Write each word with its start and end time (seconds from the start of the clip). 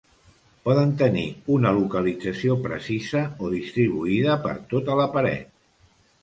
Poden 0.67 0.93
tenir 1.01 1.25
una 1.55 1.73
localització 1.79 2.55
precisa 2.63 3.21
o 3.45 3.51
distribuïda 3.53 4.39
per 4.47 4.55
tota 4.73 4.97
la 5.03 5.07
paret. 5.19 5.55